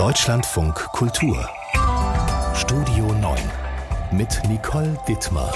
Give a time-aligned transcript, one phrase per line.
[0.00, 1.46] Deutschlandfunk Kultur
[2.54, 3.38] Studio 9
[4.12, 5.54] mit Nicole Dittmar.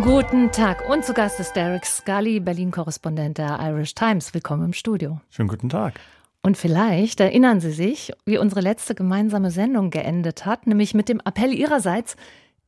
[0.00, 0.88] Guten Tag.
[0.88, 4.32] Und zu Gast ist Derek Scully, Berlin-Korrespondent der Irish Times.
[4.32, 5.20] Willkommen im Studio.
[5.30, 5.98] Schönen guten Tag.
[6.40, 11.20] Und vielleicht erinnern Sie sich, wie unsere letzte gemeinsame Sendung geendet hat, nämlich mit dem
[11.24, 12.14] Appell Ihrerseits,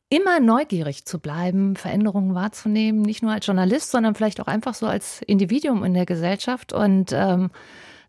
[0.09, 4.87] immer neugierig zu bleiben, Veränderungen wahrzunehmen, nicht nur als Journalist, sondern vielleicht auch einfach so
[4.87, 6.73] als Individuum in der Gesellschaft.
[6.73, 7.49] Und ähm,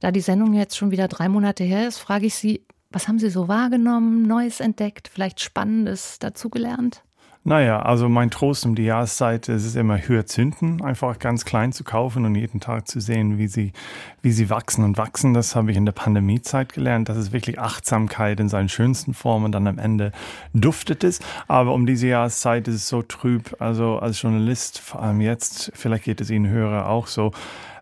[0.01, 3.19] da die Sendung jetzt schon wieder drei Monate her ist, frage ich Sie, was haben
[3.19, 7.03] Sie so wahrgenommen, Neues entdeckt, vielleicht Spannendes dazugelernt?
[7.45, 11.83] Naja, also mein Trost um die Jahreszeit ist es immer Hyazinthen, einfach ganz klein zu
[11.83, 13.73] kaufen und jeden Tag zu sehen, wie sie,
[14.21, 15.35] wie sie wachsen und wachsen.
[15.35, 17.09] Das habe ich in der Pandemiezeit gelernt.
[17.09, 20.13] Das ist wirklich Achtsamkeit in seinen schönsten Formen und dann am Ende
[20.55, 21.19] duftet es.
[21.49, 23.57] Aber um diese Jahreszeit ist es so trüb.
[23.59, 27.33] Also als Journalist, vor allem jetzt, vielleicht geht es Ihnen Hörer auch so,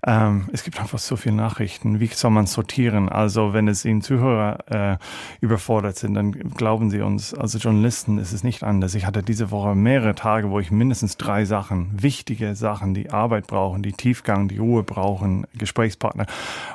[0.06, 2.00] ähm, es gibt einfach so viele Nachrichten.
[2.00, 3.08] Wie soll man sortieren?
[3.08, 4.98] Also wenn es Ihnen Zuhörer äh,
[5.40, 8.94] überfordert sind, dann glauben Sie uns, also Journalisten ist es nicht anders.
[8.94, 13.46] Ich hatte diese Woche mehrere Tage, wo ich mindestens drei Sachen, wichtige Sachen, die Arbeit
[13.46, 16.26] brauchen, die Tiefgang, die Ruhe brauchen, Gesprächspartner,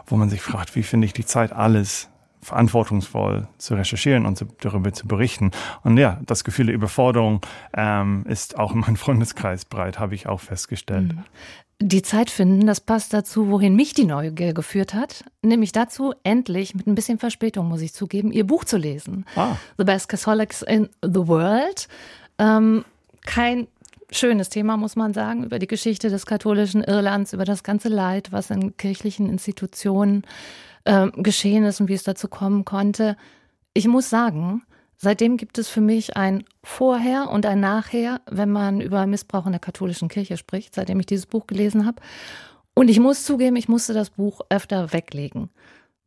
[0.06, 2.10] wo man sich fragt, wie finde ich die Zeit, alles
[2.46, 5.50] verantwortungsvoll zu recherchieren und zu, darüber zu berichten.
[5.82, 7.42] Und ja, das Gefühl der Überforderung
[7.76, 11.16] ähm, ist auch in meinem Freundeskreis breit, habe ich auch festgestellt.
[11.82, 16.74] Die Zeit finden, das passt dazu, wohin mich die Neugier geführt hat, nämlich dazu, endlich,
[16.74, 19.26] mit ein bisschen Verspätung muss ich zugeben, ihr Buch zu lesen.
[19.36, 19.58] Ah.
[19.78, 21.90] The Best Catholics in the World.
[22.40, 22.86] Ähm,
[23.26, 23.68] kein
[24.10, 28.32] schönes Thema, muss man sagen, über die Geschichte des katholischen Irlands, über das ganze Leid,
[28.32, 30.24] was in kirchlichen Institutionen
[30.86, 33.18] äh, geschehen ist und wie es dazu kommen konnte.
[33.74, 34.64] Ich muss sagen,
[34.98, 39.52] Seitdem gibt es für mich ein Vorher und ein Nachher, wenn man über Missbrauch in
[39.52, 42.02] der katholischen Kirche spricht, seitdem ich dieses Buch gelesen habe.
[42.74, 45.50] Und ich muss zugeben, ich musste das Buch öfter weglegen,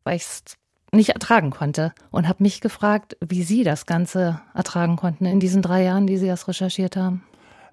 [0.03, 0.43] weil ich es
[0.91, 5.61] nicht ertragen konnte und habe mich gefragt, wie Sie das Ganze ertragen konnten in diesen
[5.61, 7.23] drei Jahren, die Sie das recherchiert haben.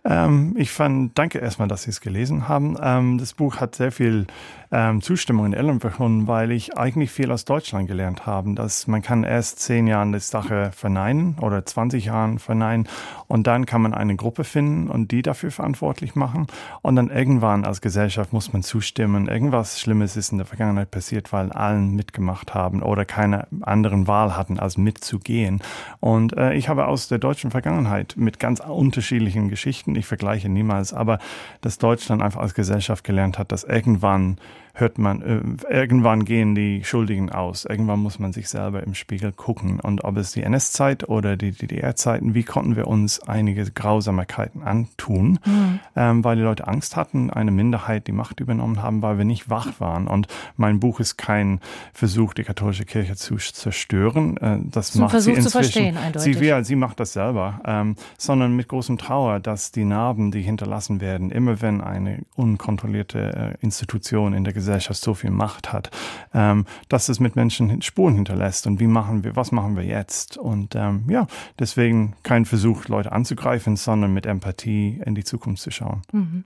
[0.08, 2.76] Ähm, ich fand, danke erstmal, dass Sie es gelesen haben.
[2.81, 4.26] Ähm, das Buch hat sehr viel
[4.72, 9.03] ähm, Zustimmung in Irland bekommen, weil ich eigentlich viel aus Deutschland gelernt habe, dass man
[9.03, 12.88] kann erst zehn Jahren die Sache verneinen oder 20 Jahren verneinen
[13.26, 16.47] und dann kann man eine Gruppe finden und die dafür verantwortlich machen
[16.82, 19.28] und dann irgendwann als Gesellschaft muss man zustimmen.
[19.28, 24.36] Irgendwas Schlimmes ist in der Vergangenheit passiert, weil allen mitgemacht haben oder keine anderen Wahl
[24.36, 25.62] hatten, als mitzugehen.
[26.00, 30.92] Und äh, ich habe aus der deutschen Vergangenheit mit ganz unterschiedlichen Geschichten ich vergleiche niemals,
[30.92, 31.18] aber
[31.60, 34.38] dass Deutschland einfach als Gesellschaft gelernt hat, dass irgendwann
[34.78, 37.64] hört man, äh, irgendwann gehen die Schuldigen aus.
[37.64, 39.81] Irgendwann muss man sich selber im Spiegel gucken.
[39.81, 45.38] Und ob es die NS-Zeit oder die DDR-Zeiten, wie konnten wir uns einige Grausamkeiten antun,
[45.47, 45.81] mhm.
[45.97, 49.48] ähm, weil die Leute Angst hatten, eine Minderheit die Macht übernommen haben, weil wir nicht
[49.48, 50.06] wach waren.
[50.06, 50.28] Und
[50.59, 51.60] mein Buch ist kein
[51.94, 54.37] Versuch, die katholische Kirche zu zerstören.
[54.37, 55.47] Äh, das Zum macht Versuch sie inzwischen.
[55.47, 56.38] Zu verstehen, eindeutig.
[56.38, 61.00] Sie, sie macht das selber, ähm, sondern mit großem Trauer, dass die Narben, die hinterlassen
[61.00, 65.91] werden, immer wenn eine unkontrollierte äh, Institution in der Gesellschaft Gesellschaft so viel Macht hat,
[66.34, 68.66] ähm, dass es mit Menschen Spuren hinterlässt.
[68.66, 70.37] Und wie machen wir, was machen wir jetzt?
[70.37, 71.28] Und ähm, ja,
[71.59, 76.03] deswegen kein Versuch, Leute anzugreifen, sondern mit Empathie in die Zukunft zu schauen.
[76.12, 76.43] Mhm.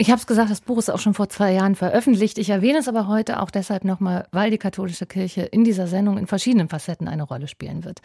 [0.00, 2.38] Ich habe es gesagt, das Buch ist auch schon vor zwei Jahren veröffentlicht.
[2.38, 6.18] Ich erwähne es aber heute auch deshalb nochmal, weil die katholische Kirche in dieser Sendung
[6.18, 8.00] in verschiedenen Facetten eine Rolle spielen wird.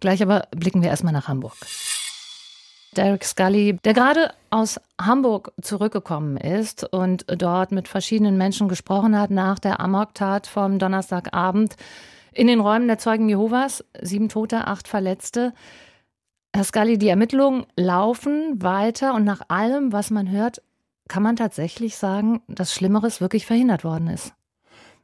[0.00, 1.56] Gleich aber blicken wir erstmal nach Hamburg.
[2.94, 9.30] Derek Scully, der gerade aus Hamburg zurückgekommen ist und dort mit verschiedenen Menschen gesprochen hat
[9.30, 11.76] nach der Amok-Tat vom Donnerstagabend
[12.32, 13.84] in den Räumen der Zeugen Jehovas.
[14.00, 15.52] Sieben Tote, acht Verletzte.
[16.54, 20.62] Herr Scully, die Ermittlungen laufen weiter und nach allem, was man hört,
[21.08, 24.34] kann man tatsächlich sagen, dass Schlimmeres wirklich verhindert worden ist.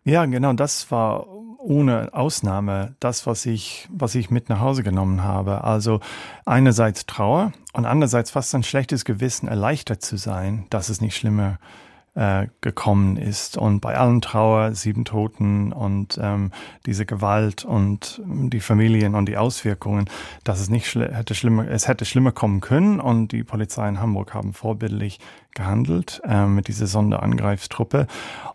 [0.04, 1.26] Ja, genau, das war
[1.60, 5.62] ohne Ausnahme das, was ich, was ich mit nach Hause genommen habe.
[5.64, 6.00] Also
[6.46, 11.58] einerseits Trauer und andererseits fast ein schlechtes Gewissen, erleichtert zu sein, dass es nicht schlimmer
[12.14, 13.56] äh, gekommen ist.
[13.56, 16.50] Und bei allen Trauer, sieben Toten und ähm,
[16.86, 20.10] diese Gewalt und die Familien und die Auswirkungen,
[20.44, 23.00] dass es nicht schl hätte schlimmer, es hätte schlimmer kommen können.
[23.00, 25.20] Und die Polizei in Hamburg haben vorbildlich
[25.54, 28.06] gehandelt äh, mit dieser Sonderangreifstruppe,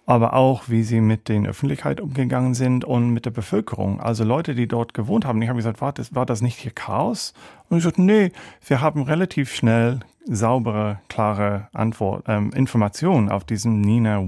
[0.05, 3.99] aber auch wie sie mit den Öffentlichkeit umgegangen sind und mit der Bevölkerung.
[3.99, 6.71] Also Leute, die dort gewohnt haben, ich habe gesagt, war das, war das nicht hier
[6.71, 7.33] Chaos?
[7.69, 8.31] Und ich sagte, nee,
[8.65, 14.19] wir haben relativ schnell saubere, klare Antwort, ähm, Information auf diesem Nina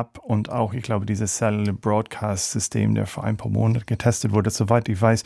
[0.00, 4.32] App und auch, ich glaube, dieses Cellular Broadcast System, der vor ein paar Monaten getestet
[4.32, 5.24] wurde, soweit ich weiß,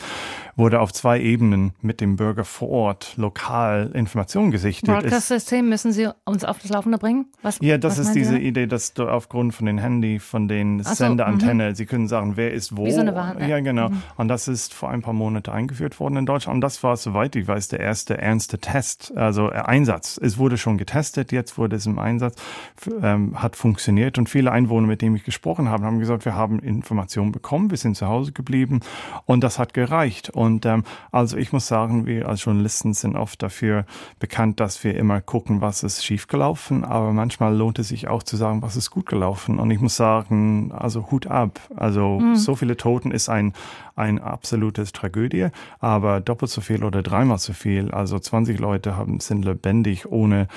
[0.57, 4.89] wurde auf zwei Ebenen mit dem Bürger vor Ort lokal Informationen gesichtet.
[4.89, 7.27] Broadcast System müssen Sie uns auf das Laufende bringen?
[7.43, 8.47] Was, ja, das ist diese Sie?
[8.47, 11.75] Idee, dass du aufgrund von den Handy, von den so, Sendeantenne, mhm.
[11.75, 12.87] Sie können sagen, wer ist wo.
[12.87, 13.91] Wie so eine Warn ja, genau.
[13.91, 14.03] Mhm.
[14.17, 16.57] Und das ist vor ein paar Monaten eingeführt worden in Deutschland.
[16.57, 19.57] Und das war, soweit ich weiß, der erste ernste Test, also äh,
[20.07, 20.19] Einsatz.
[20.23, 22.37] Es wurde schon getestet, jetzt wurde es im Einsatz,
[23.03, 24.19] ähm, hat funktioniert.
[24.19, 27.79] Und viele Einwohner, mit denen ich gesprochen habe, haben gesagt, wir haben Informationen bekommen, wir
[27.79, 28.81] sind zu Hause geblieben
[29.25, 30.31] und das hat gereicht.
[30.31, 33.85] Und ähm, also ich muss sagen, wir als Journalisten sind oft dafür
[34.19, 38.37] bekannt, dass wir immer gucken, was ist schiefgelaufen, aber manchmal lohnt es sich auch zu
[38.37, 39.59] sagen, was ist gut gelaufen.
[39.59, 41.61] Und ich muss sagen, also Hut ab.
[41.75, 42.37] Also mhm.
[42.37, 43.53] so viele Toten ist ein,
[43.95, 45.49] ein absolutes Tragödie,
[45.81, 47.91] aber doppelt so viel oder dreimal so viel.
[47.91, 50.49] Also 20 Leute haben, sind lebendig ohne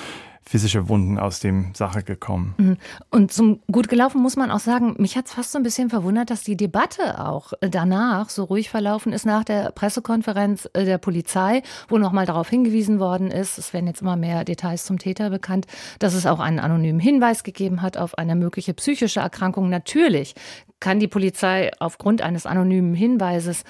[0.50, 2.56] physische Wunden aus dem Sache gekommen.
[2.58, 2.78] Mhm.
[3.12, 5.92] Und zum gut gelaufen muss man auch sagen, mich hat es fast so ein bisschen
[5.92, 10.98] verwundert, dass die Debatte auch danach so ruhig verlaufen ist nach der Pressekonferenz äh, der
[10.98, 15.30] Polizei, wo nochmal darauf hingewiesen worden ist, es werden jetzt immer mehr Details zum Täter
[15.30, 15.68] bekannt,
[16.00, 19.70] dass es auch einen anonymen Hinweis gegeben hat auf eine mögliche psychische Erkrankung.
[19.70, 20.34] Natürlich
[20.80, 23.66] kann die Polizei aufgrund eines anonymen Hinweises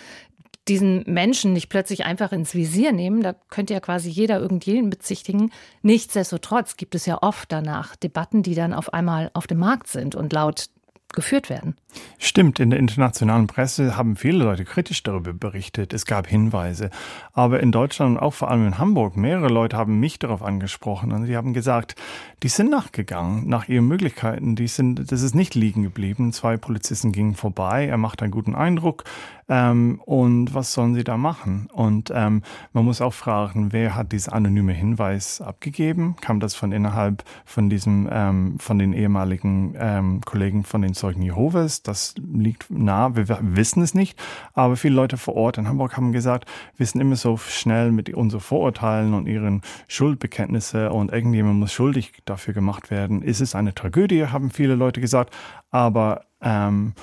[0.70, 3.22] diesen Menschen nicht plötzlich einfach ins Visier nehmen.
[3.22, 5.52] Da könnte ja quasi jeder irgendjenen bezichtigen.
[5.82, 10.16] Nichtsdestotrotz gibt es ja oft danach Debatten, die dann auf einmal auf dem Markt sind
[10.16, 10.70] und laut
[11.14, 11.76] geführt werden.
[12.22, 15.94] Stimmt, in der internationalen Presse haben viele Leute kritisch darüber berichtet.
[15.94, 16.90] Es gab Hinweise.
[17.34, 21.12] Aber in Deutschland und auch vor allem in Hamburg, mehrere Leute haben mich darauf angesprochen
[21.12, 21.96] und sie haben gesagt,
[22.44, 24.56] die sind nachgegangen nach ihren Möglichkeiten.
[24.56, 26.32] Die sind, das ist nicht liegen geblieben.
[26.34, 27.88] Zwei Polizisten gingen vorbei.
[27.88, 29.06] Er macht einen guten Eindruck.
[29.50, 31.70] Ähm, und was sollen sie da machen?
[31.74, 36.16] Und ähm, man muss auch fragen, wer hat diesen anonyme Hinweis abgegeben?
[36.22, 41.24] Kam das von innerhalb von diesem, ähm, von den ehemaligen ähm, Kollegen von den Zeugen
[41.24, 41.79] Jehovas?
[41.84, 43.16] Das liegt nah.
[43.16, 44.20] Wir wissen es nicht.
[44.54, 48.14] Aber viele Leute vor Ort in Hamburg haben gesagt, wir sind immer so schnell mit
[48.14, 53.22] unseren Vorurteilen und ihren Schuldbekenntnisse und irgendjemand muss schuldig dafür gemacht werden.
[53.22, 55.36] Ist es eine Tragödie, haben viele Leute gesagt.
[55.72, 56.94] Aber ähm,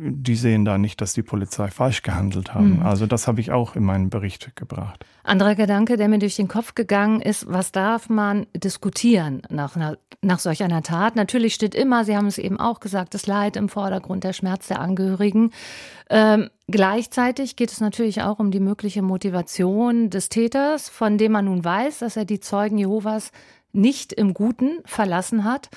[0.00, 2.76] die sehen da nicht, dass die Polizei falsch gehandelt haben.
[2.76, 2.82] Mhm.
[2.82, 5.04] Also das habe ich auch in meinen Bericht gebracht.
[5.24, 9.76] Anderer Gedanke, der mir durch den Kopf gegangen ist, was darf man diskutieren nach,
[10.22, 11.16] nach solch einer Tat?
[11.16, 14.68] Natürlich steht immer, Sie haben es eben auch gesagt, das Leid im Vordergrund, der Schmerz
[14.68, 15.50] der Angehörigen.
[16.10, 21.46] Ähm, gleichzeitig geht es natürlich auch um die mögliche Motivation des Täters, von dem man
[21.46, 23.32] nun weiß, dass er die Zeugen Jehovas
[23.72, 25.68] nicht im Guten verlassen hat.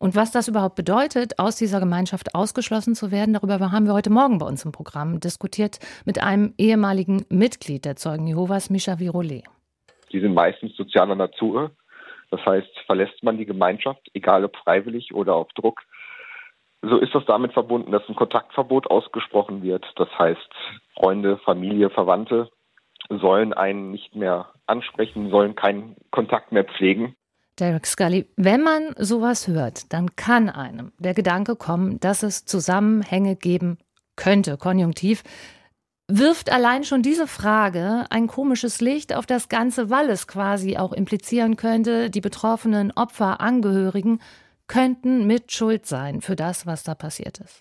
[0.00, 4.08] Und was das überhaupt bedeutet, aus dieser Gemeinschaft ausgeschlossen zu werden, darüber haben wir heute
[4.08, 9.44] Morgen bei uns im Programm diskutiert mit einem ehemaligen Mitglied der Zeugen Jehovas, Mischa Virolet.
[10.10, 11.72] Die sind meistens sozialer Natur.
[12.30, 15.82] Das heißt, verlässt man die Gemeinschaft, egal ob freiwillig oder auf Druck,
[16.80, 19.84] so ist das damit verbunden, dass ein Kontaktverbot ausgesprochen wird.
[19.96, 20.50] Das heißt,
[20.94, 22.48] Freunde, Familie, Verwandte
[23.10, 27.16] sollen einen nicht mehr ansprechen, sollen keinen Kontakt mehr pflegen.
[27.60, 33.36] Derek Scully, wenn man sowas hört, dann kann einem der Gedanke kommen, dass es Zusammenhänge
[33.36, 33.76] geben
[34.16, 35.22] könnte, konjunktiv.
[36.08, 40.92] Wirft allein schon diese Frage ein komisches Licht auf das Ganze, weil es quasi auch
[40.92, 44.20] implizieren könnte, die betroffenen Opfer, Angehörigen
[44.66, 47.60] könnten mit Schuld sein für das, was da passiert ist.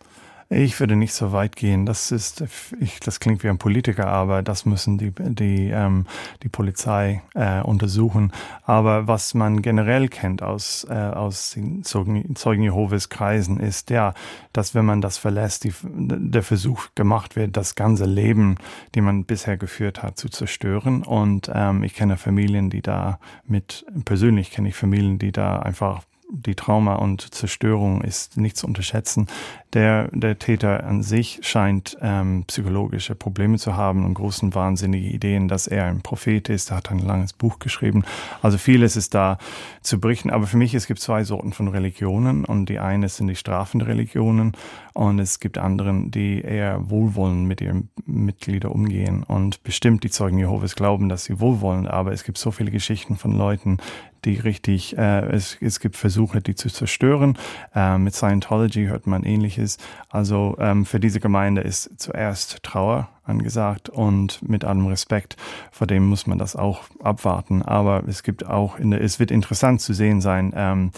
[0.52, 1.86] Ich würde nicht so weit gehen.
[1.86, 2.44] Das ist,
[2.80, 6.08] ich, das klingt wie ein Politiker, aber das müssen die, die, ähm,
[6.42, 8.32] die Polizei äh, untersuchen.
[8.64, 14.16] Aber was man generell kennt aus, äh, aus den Zeugen, Zeugen Jehovas Kreisen ist, ja,
[14.52, 18.58] dass wenn man das verlässt, die, der Versuch gemacht wird, das ganze Leben,
[18.96, 21.04] die man bisher geführt hat, zu zerstören.
[21.04, 26.02] Und ähm, ich kenne Familien, die da mit, persönlich kenne ich Familien, die da einfach
[26.32, 29.28] die Trauma und Zerstörung ist nicht zu unterschätzen.
[29.74, 35.48] Der, der Täter an sich scheint ähm, psychologische Probleme zu haben und großen wahnsinnige Ideen,
[35.48, 36.72] dass er ein Prophet ist.
[36.72, 38.04] Er hat ein langes Buch geschrieben.
[38.42, 39.38] Also vieles ist da
[39.82, 40.30] zu berichten.
[40.30, 43.88] Aber für mich, es gibt zwei Sorten von Religionen und die eine sind die strafenden
[43.88, 44.54] Religionen
[44.94, 49.24] und es gibt anderen, die eher wohlwollend mit ihren Mitgliedern umgehen.
[49.24, 53.16] Und bestimmt die Zeugen Jehovas glauben, dass sie wohlwollend, aber es gibt so viele Geschichten
[53.18, 53.78] von Leuten,
[54.26, 57.38] die richtig, äh, es, es gibt Versuche, die zu zerstören.
[57.74, 59.78] Äh, mit Scientology hört man ähnliches.
[60.10, 65.38] Also ähm, für diese Gemeinde ist zuerst Trauer angesagt und mit allem Respekt,
[65.72, 67.62] vor dem muss man das auch abwarten.
[67.62, 70.92] Aber es gibt auch, in der, es wird interessant zu sehen sein, ähm,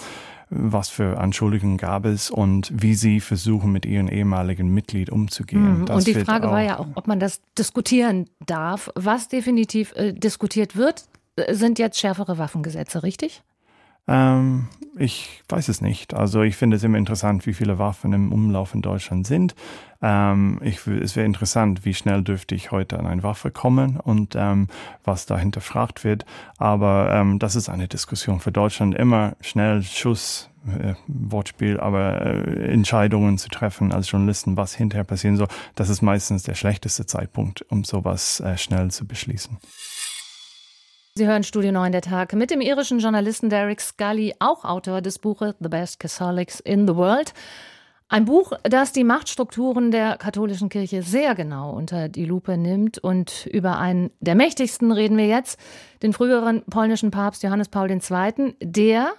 [0.52, 5.82] was für Anschuldigungen gab es und wie sie versuchen, mit ihren ehemaligen Mitglied umzugehen.
[5.82, 5.90] Mhm.
[5.90, 8.90] Und die Frage war ja auch, ob man das diskutieren darf.
[8.96, 11.06] Was definitiv äh, diskutiert wird,
[11.50, 13.44] sind jetzt schärfere Waffengesetze, richtig?
[14.08, 16.14] Ähm, ich weiß es nicht.
[16.14, 19.56] Also ich finde es immer interessant, wie viele Waffen im Umlauf in Deutschland sind.
[20.02, 24.36] Ähm, ich, es wäre interessant, wie schnell dürfte ich heute an eine Waffe kommen und
[24.36, 24.68] ähm,
[25.04, 26.26] was da hinterfragt wird.
[26.58, 28.96] Aber ähm, das ist eine Diskussion für Deutschland.
[28.96, 35.38] Immer schnell Schuss, äh, Wortspiel, aber äh, Entscheidungen zu treffen als Journalisten, was hinterher passieren
[35.38, 39.58] soll, das ist meistens der schlechteste Zeitpunkt, um sowas äh, schnell zu beschließen.
[41.14, 45.20] Sie hören Studio 9 der Tag mit dem irischen Journalisten Derek Scully, auch Autor des
[45.20, 47.34] Buches The Best Catholics in the World.
[48.08, 52.98] Ein Buch, das die Machtstrukturen der katholischen Kirche sehr genau unter die Lupe nimmt.
[52.98, 55.60] Und über einen der mächtigsten reden wir jetzt,
[56.02, 59.12] den früheren polnischen Papst Johannes Paul II., der,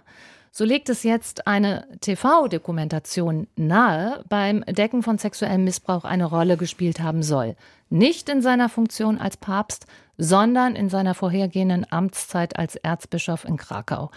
[0.54, 7.00] so legt es jetzt eine TV-Dokumentation nahe, beim Decken von sexuellem Missbrauch eine Rolle gespielt
[7.00, 7.56] haben soll.
[7.88, 9.86] Nicht in seiner Funktion als Papst,
[10.18, 14.10] sondern in seiner vorhergehenden Amtszeit als Erzbischof in Krakau.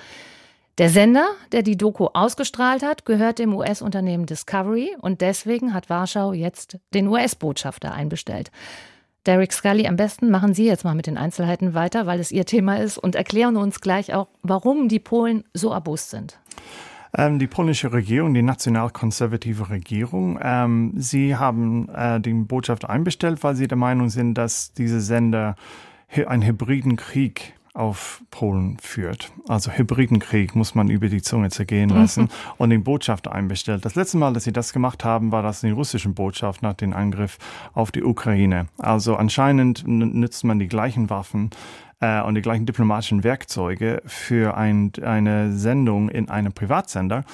[0.77, 6.34] Der Sender, der die Doku ausgestrahlt hat, gehört dem US-Unternehmen Discovery und deswegen hat Warschau
[6.34, 8.51] jetzt den US-Botschafter einbestellt.
[9.25, 12.46] Derek Scully, am besten machen Sie jetzt mal mit den Einzelheiten weiter, weil es Ihr
[12.46, 16.39] Thema ist und erklären uns gleich auch, warum die Polen so erbost sind.
[17.17, 23.55] Ähm, die polnische Regierung, die nationalkonservative Regierung, ähm, sie haben äh, den Botschafter einbestellt, weil
[23.55, 25.55] sie der Meinung sind, dass diese Sender
[26.27, 29.32] einen hybriden Krieg auf Polen führt.
[29.48, 31.96] Also Hybridenkrieg muss man über die Zunge zergehen mhm.
[31.96, 33.86] lassen und den Botschafter einbestellt.
[33.86, 36.74] Das letzte Mal, dass sie das gemacht haben, war das in die russischen Botschaft nach
[36.74, 37.38] dem Angriff
[37.74, 38.67] auf die Ukraine.
[38.77, 41.50] Also anscheinend nützt man die gleichen Waffen
[42.00, 47.25] äh, und die gleichen diplomatischen Werkzeuge für ein, eine Sendung in einem Privatsender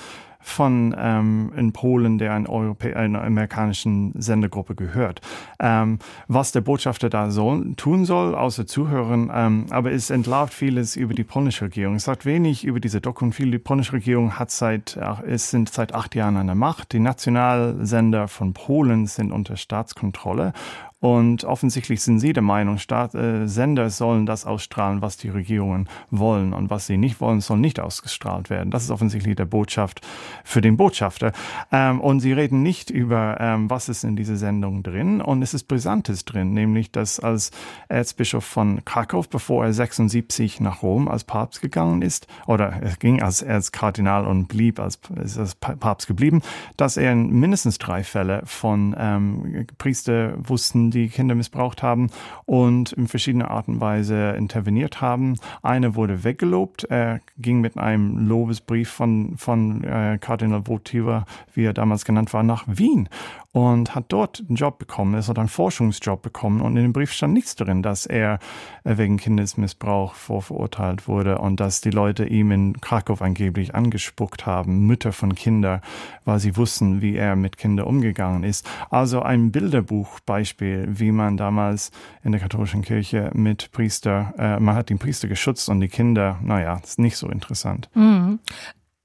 [0.41, 5.21] von ähm, in Polen, der ein Europä einer amerikanischen Sendergruppe gehört.
[5.59, 10.95] Ähm, was der Botschafter da soll, tun soll, außer zuhören, ähm, aber es entlarvt vieles
[10.95, 11.95] über die polnische Regierung.
[11.95, 13.51] Es sagt wenig über diese Doku viel.
[13.51, 16.91] Die polnische Regierung hat seit, es sind seit acht Jahren an der Macht.
[16.93, 20.53] Die Nationalsender von Polen sind unter Staatskontrolle
[21.01, 25.89] und offensichtlich sind Sie der Meinung, Staat, äh, Sender sollen das ausstrahlen, was die Regierungen
[26.11, 26.53] wollen.
[26.53, 28.69] Und was sie nicht wollen, soll nicht ausgestrahlt werden.
[28.69, 30.01] Das ist offensichtlich der Botschaft
[30.43, 31.31] für den Botschafter.
[31.71, 35.21] Ähm, und Sie reden nicht über, ähm, was ist in dieser Sendung drin.
[35.21, 37.49] Und es ist Brisantes drin, nämlich, dass als
[37.89, 43.23] Erzbischof von Krakau, bevor er 76 nach Rom als Papst gegangen ist, oder er ging
[43.23, 46.43] als Erzkardinal und blieb als, als Papst geblieben,
[46.77, 52.09] dass er in mindestens drei Fälle von ähm, Priester wussten, die Kinder missbraucht haben
[52.45, 55.37] und in verschiedene Arten und Weise interveniert haben.
[55.61, 56.83] Eine wurde weggelobt.
[56.85, 62.43] Er ging mit einem Lobesbrief von, von äh, Kardinal Votiva, wie er damals genannt war,
[62.43, 63.09] nach Wien
[63.53, 65.13] und hat dort einen Job bekommen.
[65.13, 68.39] Er hat einen Forschungsjob bekommen und in dem Brief stand nichts drin, dass er
[68.83, 75.11] wegen Kindesmissbrauch vorverurteilt wurde und dass die Leute ihm in Krakow angeblich angespuckt haben, Mütter
[75.11, 75.81] von Kindern,
[76.23, 78.67] weil sie wussten, wie er mit Kindern umgegangen ist.
[78.89, 81.91] Also ein Bilderbuchbeispiel, wie man damals
[82.23, 86.39] in der katholischen Kirche mit Priester, äh, man hat den Priester geschützt und die Kinder,
[86.43, 87.89] naja, ist nicht so interessant.
[87.93, 88.39] Mhm.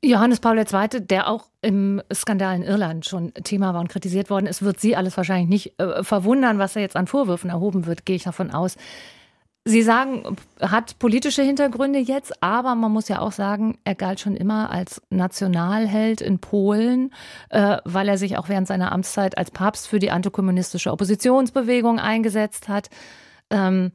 [0.02, 4.46] Johannes Paul II., der auch im Skandal in Irland schon Thema war und kritisiert worden
[4.46, 8.06] ist, wird Sie alles wahrscheinlich nicht äh, verwundern, was da jetzt an Vorwürfen erhoben wird,
[8.06, 8.76] gehe ich davon aus.
[9.68, 14.36] Sie sagen, hat politische Hintergründe jetzt, aber man muss ja auch sagen, er galt schon
[14.36, 17.12] immer als Nationalheld in Polen,
[17.50, 22.68] äh, weil er sich auch während seiner Amtszeit als Papst für die antikommunistische Oppositionsbewegung eingesetzt
[22.68, 22.90] hat.
[23.50, 23.90] Ähm,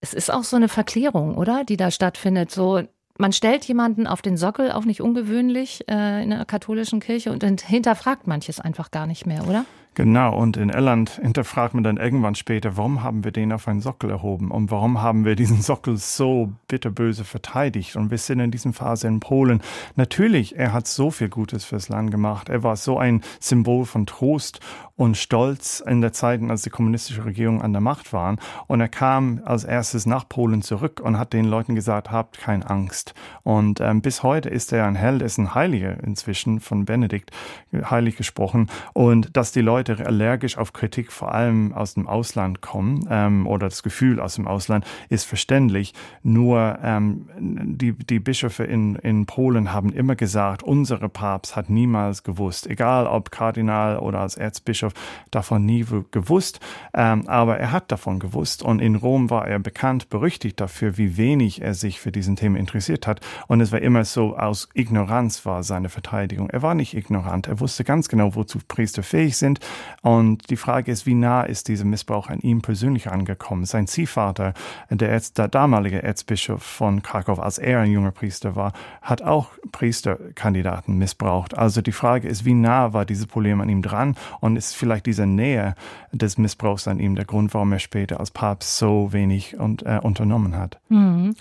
[0.00, 2.50] es ist auch so eine Verklärung, oder, die da stattfindet.
[2.50, 2.82] So,
[3.18, 7.44] man stellt jemanden auf den Sockel, auch nicht ungewöhnlich äh, in der katholischen Kirche und
[7.62, 9.64] hinterfragt manches einfach gar nicht mehr, oder?
[9.94, 13.82] Genau, und in Irland hinterfragt man dann irgendwann später, warum haben wir den auf einen
[13.82, 17.96] Sockel erhoben und warum haben wir diesen Sockel so bitterböse verteidigt?
[17.96, 19.60] Und wir sind in diesem Phase in Polen.
[19.96, 22.48] Natürlich, er hat so viel Gutes fürs Land gemacht.
[22.48, 24.60] Er war so ein Symbol von Trost
[24.96, 28.38] und Stolz in der Zeit, als die kommunistische Regierung an der Macht waren.
[28.68, 32.68] Und er kam als erstes nach Polen zurück und hat den Leuten gesagt, habt keine
[32.68, 33.14] Angst.
[33.42, 37.30] Und ähm, bis heute ist er ein Held, ist ein Heiliger inzwischen von Benedikt
[37.72, 38.68] heilig gesprochen.
[38.92, 43.48] Und dass die Leute Leute allergisch auf Kritik vor allem aus dem Ausland kommen ähm,
[43.48, 45.92] oder das Gefühl aus dem Ausland, ist verständlich.
[46.22, 52.22] Nur ähm, die, die Bischöfe in, in Polen haben immer gesagt, unsere Papst hat niemals
[52.22, 54.92] gewusst, egal ob Kardinal oder als Erzbischof,
[55.32, 56.60] davon nie gewusst.
[56.94, 61.16] Ähm, aber er hat davon gewusst und in Rom war er bekannt, berüchtigt dafür, wie
[61.16, 63.20] wenig er sich für diesen Thema interessiert hat.
[63.48, 66.50] Und es war immer so, aus Ignoranz war seine Verteidigung.
[66.50, 67.48] Er war nicht ignorant.
[67.48, 69.58] Er wusste ganz genau, wozu Priester fähig sind
[70.02, 73.64] Und die Frage ist, wie nah ist dieser Missbrauch an ihm persönlich angekommen?
[73.64, 74.54] Sein Ziehvater,
[74.90, 79.50] der, Erz, der damalige Erzbischof von Krakow, als er ein junger Priester war, hat auch
[79.70, 81.56] Priesterkandidaten missbraucht.
[81.56, 85.06] Also die Frage ist, wie nah war dieses Problem an ihm dran und ist vielleicht
[85.06, 85.74] diese Nähe
[86.12, 90.00] des Missbrauchs an ihm der Grund, warum er später als Papst so wenig und, äh,
[90.02, 90.80] unternommen hat?
[90.88, 91.34] Mhm.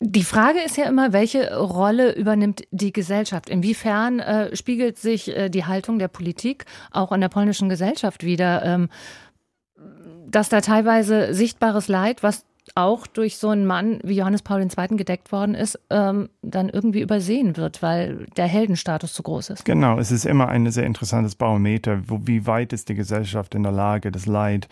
[0.00, 3.50] Die Frage ist ja immer, welche Rolle übernimmt die Gesellschaft?
[3.50, 8.64] Inwiefern äh, spiegelt sich äh, die Haltung der Politik auch in der polnischen Gesellschaft wieder?
[8.64, 8.88] Ähm,
[10.30, 14.96] dass da teilweise sichtbares Leid, was auch durch so einen Mann wie Johannes Paul II.
[14.96, 19.64] gedeckt worden ist, ähm, dann irgendwie übersehen wird, weil der Heldenstatus zu groß ist.
[19.64, 23.62] Genau, es ist immer ein sehr interessantes Barometer, wo, wie weit ist die Gesellschaft in
[23.62, 24.68] der Lage, das Leid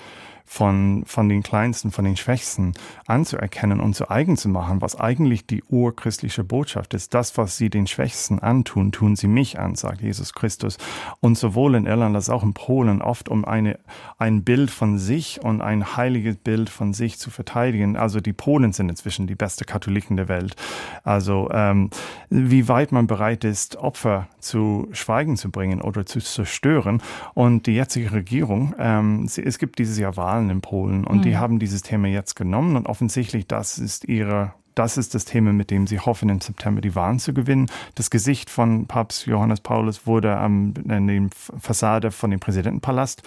[0.47, 2.73] von, von den Kleinsten, von den Schwächsten
[3.07, 7.13] anzuerkennen und zu eigen zu machen, was eigentlich die urchristliche Botschaft ist.
[7.15, 10.79] Das, was sie den Schwächsten antun, tun sie mich an, sagt Jesus Christus.
[11.21, 13.79] Und sowohl in Irland als auch in Polen oft um eine,
[14.19, 17.97] ein Bild von sich und ein heiliges Bild von sich zu verteidigen.
[17.97, 20.55] Also die Polen sind inzwischen die beste Katholiken der Welt.
[21.03, 21.91] Also ähm,
[22.31, 27.03] wie weit man bereit ist, Opfer zu Schweigen zu bringen oder zu zerstören.
[27.35, 31.19] Und die jetzige Regierung, ähm, sie, es gibt dieses Jahr Wahlen Wahlen in Polen und
[31.19, 31.23] mhm.
[31.23, 35.55] die haben dieses Thema jetzt genommen und offensichtlich das ist ihre das ist das Thema,
[35.55, 37.71] mit dem sie hoffen, im September die Wahlen zu gewinnen.
[37.95, 43.23] Das Gesicht von Papst Johannes Paulus wurde am, in der Fassade von dem Präsidentenpalast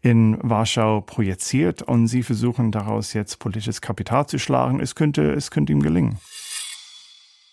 [0.00, 4.80] in Warschau projiziert und sie versuchen daraus jetzt politisches Kapital zu schlagen.
[4.80, 6.16] Es könnte, es könnte ihm gelingen.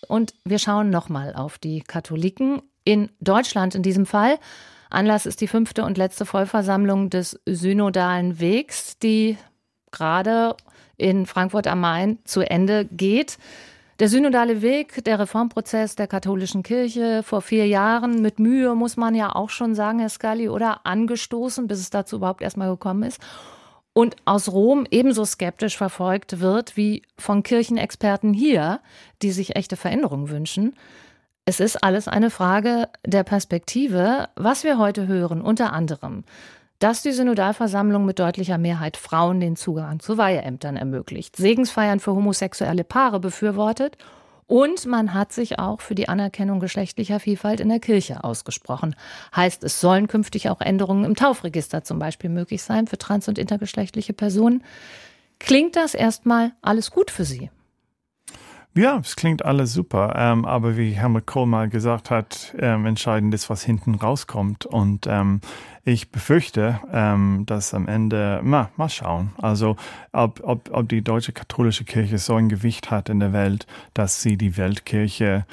[0.07, 4.39] Und wir schauen nochmal auf die Katholiken in Deutschland in diesem Fall.
[4.93, 9.37] Anlass ist die fünfte und letzte Vollversammlung des Synodalen Wegs, die
[9.91, 10.55] gerade
[10.97, 13.37] in Frankfurt am Main zu Ende geht.
[13.99, 19.15] Der synodale Weg, der Reformprozess der katholischen Kirche vor vier Jahren mit Mühe, muss man
[19.15, 23.19] ja auch schon sagen, Herr Scali, oder angestoßen, bis es dazu überhaupt erstmal gekommen ist.
[23.93, 28.79] Und aus Rom ebenso skeptisch verfolgt wird wie von Kirchenexperten hier,
[29.21, 30.73] die sich echte Veränderungen wünschen.
[31.45, 36.23] Es ist alles eine Frage der Perspektive, was wir heute hören, unter anderem,
[36.79, 42.85] dass die Synodalversammlung mit deutlicher Mehrheit Frauen den Zugang zu Weiheämtern ermöglicht, Segensfeiern für homosexuelle
[42.85, 43.97] Paare befürwortet
[44.47, 48.95] und man hat sich auch für die Anerkennung geschlechtlicher Vielfalt in der Kirche ausgesprochen.
[49.35, 53.37] Heißt, es sollen künftig auch Änderungen im Taufregister zum Beispiel möglich sein für trans- und
[53.37, 54.63] intergeschlechtliche Personen.
[55.39, 57.49] Klingt das erstmal alles gut für Sie?
[58.75, 63.31] Ja, es klingt alles super, ähm, aber wie Helmut Kohl mal gesagt hat, ähm, entscheidend
[63.35, 64.65] ist, was hinten rauskommt.
[64.65, 65.41] Und ähm,
[65.85, 69.75] ich befürchte, ähm, dass am Ende, ma, mal schauen, also
[70.11, 74.23] ob, ob, ob die deutsche katholische Kirche so ein Gewicht hat in der Welt, dass
[74.23, 75.45] sie die Weltkirche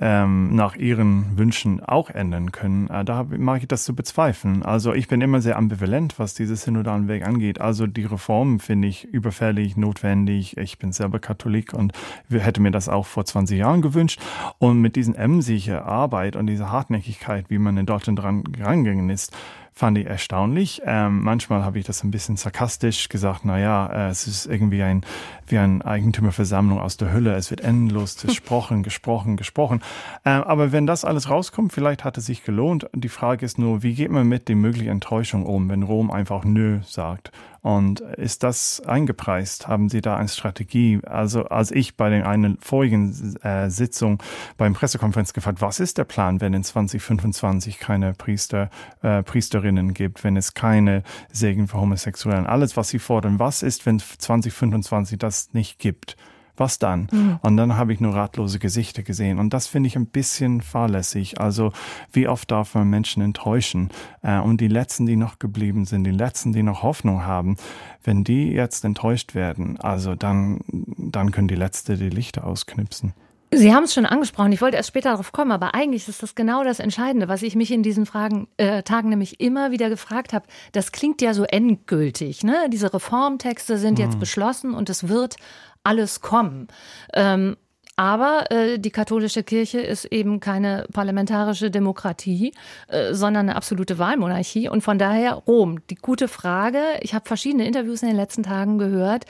[0.00, 2.88] ähm, nach ihren Wünschen auch ändern können.
[2.88, 4.62] Äh, da mag ich das zu bezweifeln.
[4.62, 7.60] Also ich bin immer sehr ambivalent, was diesen synodalen Weg angeht.
[7.60, 10.56] Also die Reformen finde ich überfällig, notwendig.
[10.56, 11.92] Ich bin selber Katholik und
[12.30, 14.20] hätte mir das auch vor 20 Jahren gewünscht.
[14.58, 19.36] Und mit diesen emsige Arbeit und dieser Hartnäckigkeit, wie man in Deutschland dran gegangen ist,
[19.78, 20.82] fand ich erstaunlich.
[20.84, 25.02] Ähm, manchmal habe ich das ein bisschen sarkastisch gesagt, naja, äh, es ist irgendwie ein,
[25.46, 27.36] wie eine Eigentümerversammlung aus der Hölle.
[27.36, 29.80] Es wird endlos gesprochen, gesprochen, gesprochen.
[30.24, 32.90] Ähm, aber wenn das alles rauskommt, vielleicht hat es sich gelohnt.
[32.92, 36.44] Die Frage ist nur, wie geht man mit der möglichen Enttäuschung um, wenn Rom einfach
[36.44, 37.30] Nö sagt?
[37.68, 39.68] Und ist das eingepreist?
[39.68, 41.00] Haben Sie da eine Strategie?
[41.04, 44.22] Also als ich bei den einen vorigen äh, Sitzung
[44.56, 48.70] beim Pressekonferenz gefragt, was ist der Plan, wenn in 2025 keine Priester,
[49.02, 53.84] äh, Priesterinnen gibt, wenn es keine Segen für Homosexuellen, alles, was Sie fordern, was ist,
[53.84, 56.16] wenn 2025 das nicht gibt?
[56.60, 57.08] Was dann?
[57.10, 57.38] Mhm.
[57.42, 59.38] Und dann habe ich nur ratlose Gesichter gesehen.
[59.38, 61.40] Und das finde ich ein bisschen fahrlässig.
[61.40, 61.72] Also
[62.12, 63.90] wie oft darf man Menschen enttäuschen?
[64.22, 67.56] Äh, und die Letzten, die noch geblieben sind, die Letzten, die noch Hoffnung haben,
[68.04, 73.12] wenn die jetzt enttäuscht werden, also dann, dann können die Letzte die Lichter ausknipsen.
[73.50, 76.34] Sie haben es schon angesprochen, ich wollte erst später darauf kommen, aber eigentlich ist das
[76.34, 80.34] genau das Entscheidende, was ich mich in diesen Fragen, äh, Tagen nämlich immer wieder gefragt
[80.34, 80.46] habe.
[80.72, 82.44] Das klingt ja so endgültig.
[82.44, 82.68] Ne?
[82.70, 84.20] Diese Reformtexte sind jetzt mhm.
[84.20, 85.36] beschlossen und es wird
[85.84, 86.68] alles kommen.
[87.14, 87.56] Ähm,
[87.98, 92.54] aber äh, die katholische Kirche ist eben keine parlamentarische Demokratie,
[92.86, 94.68] äh, sondern eine absolute Wahlmonarchie.
[94.68, 95.84] Und von daher Rom.
[95.90, 96.80] Die gute Frage.
[97.00, 99.24] Ich habe verschiedene Interviews in den letzten Tagen gehört.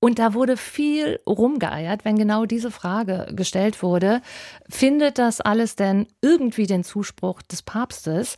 [0.00, 4.20] Und da wurde viel rumgeeiert, wenn genau diese Frage gestellt wurde.
[4.68, 8.34] Findet das alles denn irgendwie den Zuspruch des Papstes?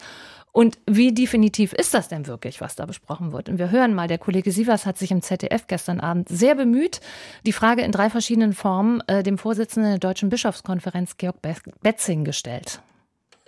[0.55, 3.49] Und wie definitiv ist das denn wirklich, was da besprochen wird?
[3.49, 7.01] Und wir hören mal, der Kollege Sievers hat sich im ZDF gestern Abend sehr bemüht,
[7.45, 11.39] die Frage in drei verschiedenen Formen äh, dem Vorsitzenden der Deutschen Bischofskonferenz Georg
[11.83, 12.81] Betzing gestellt.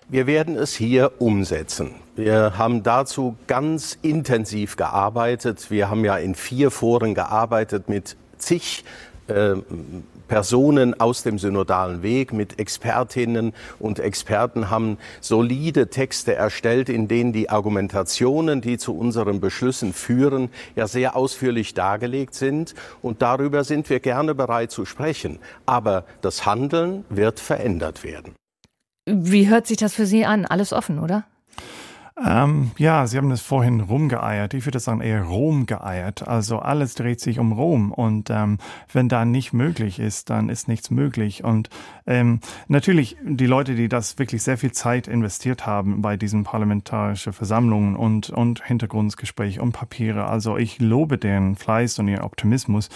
[0.08, 1.94] Wir werden es hier umsetzen.
[2.16, 5.70] Wir haben dazu ganz intensiv gearbeitet.
[5.70, 8.84] Wir haben ja in vier Foren gearbeitet mit zig
[10.28, 17.32] Personen aus dem synodalen Weg mit Expertinnen und Experten haben solide Texte erstellt, in denen
[17.32, 22.74] die Argumentationen, die zu unseren Beschlüssen führen, ja sehr ausführlich dargelegt sind.
[23.02, 25.38] Und darüber sind wir gerne bereit zu sprechen.
[25.64, 28.34] Aber das Handeln wird verändert werden.
[29.08, 30.46] Wie hört sich das für Sie an?
[30.46, 31.24] Alles offen, oder?
[32.24, 34.54] Ähm, ja, Sie haben das vorhin rumgeeiert.
[34.54, 36.26] Ich würde sagen eher Rom geeiert.
[36.26, 37.92] Also alles dreht sich um Rom.
[37.92, 38.56] Und ähm,
[38.90, 41.44] wenn da nicht möglich ist, dann ist nichts möglich.
[41.44, 41.68] Und
[42.06, 47.34] ähm, natürlich die Leute, die das wirklich sehr viel Zeit investiert haben bei diesen parlamentarischen
[47.34, 50.26] Versammlungen und, und Hintergrundgespräch und Papiere.
[50.26, 52.88] Also ich lobe deren Fleiß und ihren Optimismus.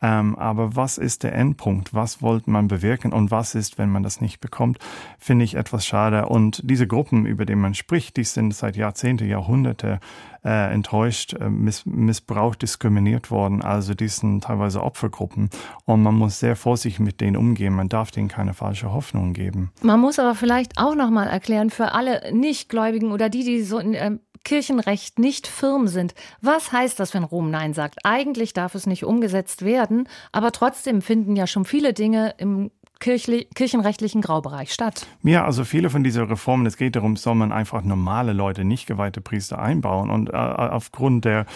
[0.00, 1.92] Ähm, aber was ist der Endpunkt?
[1.92, 3.12] Was wollte man bewirken?
[3.12, 4.78] Und was ist, wenn man das nicht bekommt?
[5.18, 6.26] Finde ich etwas schade.
[6.26, 10.00] Und diese Gruppen, über die man spricht, die sind seit Jahrzehnte, Jahrhunderte
[10.44, 13.62] äh, enttäuscht, äh, miss missbraucht, diskriminiert worden.
[13.62, 15.50] Also die sind teilweise Opfergruppen.
[15.84, 17.74] Und man muss sehr vorsichtig mit denen umgehen.
[17.74, 19.72] Man darf denen keine falsche Hoffnung geben.
[19.82, 23.94] Man muss aber vielleicht auch nochmal erklären für alle Nichtgläubigen oder die, die so in
[23.94, 24.12] äh,
[24.44, 26.14] Kirchenrecht nicht firm sind.
[26.40, 27.98] Was heißt das, wenn Rom Nein sagt?
[28.04, 34.22] Eigentlich darf es nicht umgesetzt werden, aber trotzdem finden ja schon viele Dinge im kirchenrechtlichen
[34.22, 35.06] Graubereich statt.
[35.22, 38.86] Ja, also viele von diesen Reformen, es geht darum, soll man einfach normale Leute, nicht
[38.86, 40.10] geweihte Priester einbauen.
[40.10, 41.46] Und äh, aufgrund der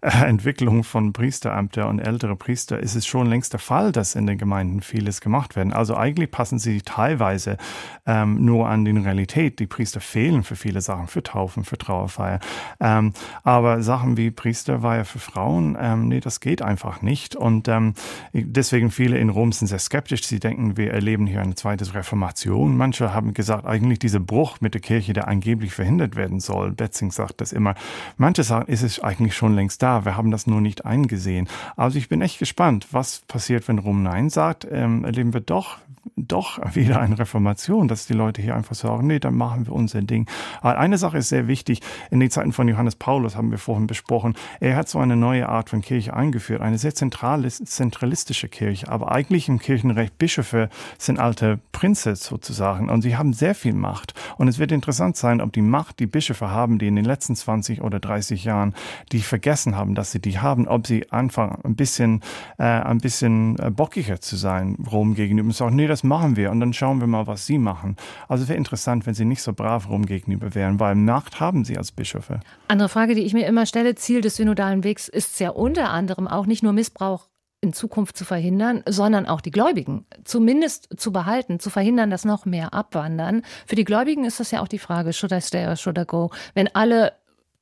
[0.00, 4.26] äh, Entwicklung von Priesterämter und ältere Priester ist es schon längst der Fall, dass in
[4.26, 5.72] den Gemeinden vieles gemacht werden.
[5.72, 7.56] Also eigentlich passen sie teilweise
[8.06, 9.58] ähm, nur an die Realität.
[9.58, 12.38] Die Priester fehlen für viele Sachen, für Taufen, für Trauerfeier.
[12.80, 13.12] Ähm,
[13.42, 17.34] aber Sachen wie Priesterweihe für Frauen, ähm, nee, das geht einfach nicht.
[17.34, 17.94] Und ähm,
[18.32, 20.24] deswegen viele in Rom sind sehr skeptisch.
[20.24, 22.76] Sie denken, wir erleben hier eine zweite Reformation.
[22.76, 26.72] Manche haben gesagt, eigentlich dieser Bruch mit der Kirche, der angeblich verhindert werden soll.
[26.72, 27.74] Betzing sagt das immer.
[28.16, 30.04] Manche sagen, ist es eigentlich schon längst da.
[30.04, 31.48] Wir haben das nur nicht eingesehen.
[31.76, 34.66] Also ich bin echt gespannt, was passiert, wenn Rom Nein sagt.
[34.70, 35.78] Ähm, erleben wir doch
[36.16, 40.02] doch wieder eine Reformation, dass die Leute hier einfach sagen, nee, dann machen wir unser
[40.02, 40.28] Ding.
[40.60, 41.80] Aber eine Sache ist sehr wichtig.
[42.10, 44.34] In den Zeiten von Johannes Paulus haben wir vorhin besprochen.
[44.60, 48.88] Er hat so eine neue Art von Kirche eingeführt, eine sehr zentralistische Kirche.
[48.88, 50.68] Aber eigentlich im Kirchenrecht Bischöfe
[50.98, 54.14] sind alte Prinze sozusagen und sie haben sehr viel Macht.
[54.38, 57.34] Und es wird interessant sein, ob die Macht, die Bischöfe haben, die in den letzten
[57.34, 58.74] 20 oder 30 Jahren,
[59.10, 62.20] die vergessen haben, dass sie die haben, ob sie anfangen, ein bisschen,
[62.58, 66.50] äh, ein bisschen äh, bockiger zu sein, Rom gegenüber und sagen, nee, das machen wir
[66.50, 67.96] und dann schauen wir mal, was sie machen.
[68.28, 71.78] Also wäre interessant, wenn sie nicht so brav Rom gegenüber wären, weil Macht haben sie
[71.78, 72.40] als Bischöfe.
[72.68, 76.28] Andere Frage, die ich mir immer stelle, Ziel des synodalen Wegs ist ja unter anderem
[76.28, 77.31] auch nicht nur Missbrauch
[77.62, 82.44] in Zukunft zu verhindern, sondern auch die Gläubigen zumindest zu behalten, zu verhindern, dass noch
[82.44, 83.42] mehr abwandern.
[83.66, 86.04] Für die Gläubigen ist das ja auch die Frage, should I stay or should I
[86.04, 86.30] go?
[86.54, 87.12] Wenn alle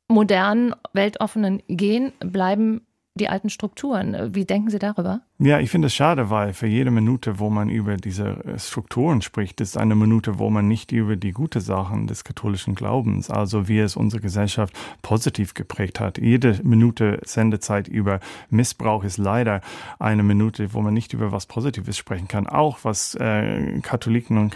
[0.09, 4.35] modernen, weltoffenen gehen, bleiben die alten Strukturen.
[4.35, 5.21] Wie denken Sie darüber?
[5.43, 9.23] Ja, ich finde es schade, weil für jede Minute, wo man über diese äh, Strukturen
[9.23, 13.67] spricht, ist eine Minute, wo man nicht über die guten Sachen des katholischen Glaubens, also
[13.67, 16.19] wie es unsere Gesellschaft positiv geprägt hat.
[16.19, 19.63] Jede Minute Sendezeit über Missbrauch ist leider
[19.99, 22.47] eine Minute, wo man nicht über was Positives sprechen kann.
[22.47, 24.55] Auch was äh, Katholiken und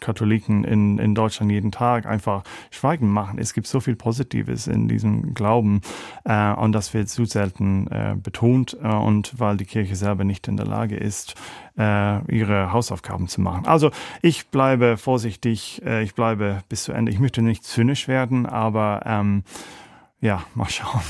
[0.00, 3.38] Katholiken in, in Deutschland jeden Tag einfach schweigen machen.
[3.38, 5.80] Es gibt so viel Positives in diesem Glauben
[6.24, 10.48] äh, und das wird zu selten äh, betont äh, und weil die Kirche selber nicht
[10.48, 11.34] in der Lage ist,
[11.78, 13.66] äh, ihre Hausaufgaben zu machen.
[13.66, 13.90] Also
[14.22, 17.12] ich bleibe vorsichtig, äh, ich bleibe bis zu Ende.
[17.12, 19.44] Ich möchte nicht zynisch werden, aber ähm,
[20.20, 21.02] ja, mal schauen.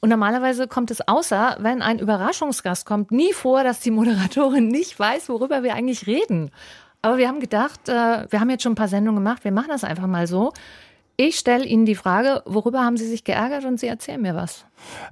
[0.00, 4.98] Und normalerweise kommt es außer, wenn ein Überraschungsgast kommt, nie vor, dass die Moderatorin nicht
[4.98, 6.50] weiß, worüber wir eigentlich reden.
[7.02, 9.68] Aber wir haben gedacht, äh, wir haben jetzt schon ein paar Sendungen gemacht, wir machen
[9.68, 10.52] das einfach mal so.
[11.20, 14.64] Ich stelle Ihnen die Frage, worüber haben Sie sich geärgert und Sie erzählen mir was.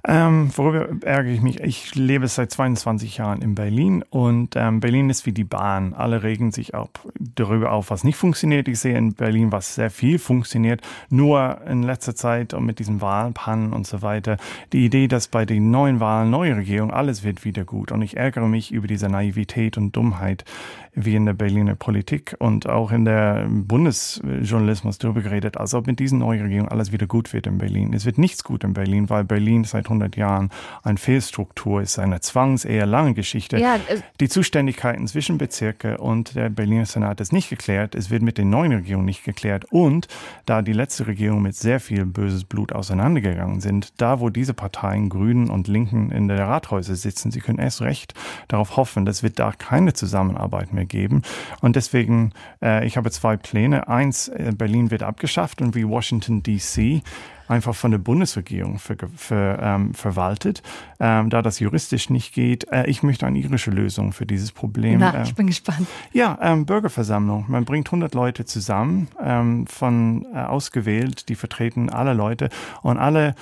[0.07, 1.59] Ähm, worüber ärgere ich mich?
[1.59, 5.93] Ich lebe seit 22 Jahren in Berlin und ähm, Berlin ist wie die Bahn.
[5.93, 6.89] Alle regen sich auch
[7.19, 8.69] darüber auf, was nicht funktioniert.
[8.69, 10.81] Ich sehe in Berlin, was sehr viel funktioniert.
[11.09, 14.37] Nur in letzter Zeit und mit diesen Wahlpannen und so weiter,
[14.71, 17.91] die Idee, dass bei den neuen Wahlen, neue Regierung, alles wird wieder gut.
[17.91, 20.45] Und ich ärgere mich über diese Naivität und Dummheit,
[20.93, 25.96] wie in der Berliner Politik und auch in der Bundesjournalismus darüber geredet, als ob mit
[25.97, 27.91] mit diesen neuen Regierung alles wieder gut wird in Berlin.
[27.93, 30.51] Es wird nichts gut in Berlin, weil Berlin seit 100 Jahren
[30.83, 33.57] eine Fehlstruktur ist, eine zwangs eher lange Geschichte.
[33.57, 33.79] Ja,
[34.19, 37.95] die Zuständigkeiten zwischen Bezirke und der Berliner Senat ist nicht geklärt.
[37.95, 39.65] Es wird mit den neuen Regierungen nicht geklärt.
[39.71, 40.07] Und
[40.45, 45.09] da die letzte Regierung mit sehr viel böses Blut auseinandergegangen sind, da wo diese Parteien,
[45.09, 48.13] Grünen und Linken in der Rathäuser sitzen, sie können erst recht
[48.49, 51.23] darauf hoffen, dass wird da keine Zusammenarbeit mehr geben.
[51.61, 53.87] Und deswegen, äh, ich habe zwei Pläne.
[53.87, 57.03] Eins, äh, Berlin wird abgeschafft und wie Washington DC
[57.47, 60.63] einfach von der Bundesregierung für, für, ähm, verwaltet,
[60.99, 62.71] ähm, da das juristisch nicht geht.
[62.71, 64.99] Äh, ich möchte eine irische Lösung für dieses Problem.
[64.99, 65.87] Na, ich bin gespannt.
[66.11, 67.45] Ja, ähm, Bürgerversammlung.
[67.47, 72.49] Man bringt 100 Leute zusammen, ähm, von äh, ausgewählt, die vertreten alle Leute
[72.81, 73.35] und alle